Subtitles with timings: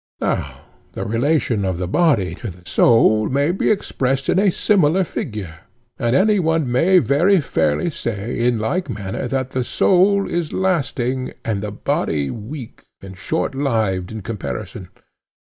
[0.19, 0.61] Now
[0.93, 5.59] the relation of the body to the soul may be expressed in a similar figure;
[5.99, 11.33] and any one may very fairly say in like manner that the soul is lasting,
[11.45, 14.89] and the body weak and shortlived in comparison.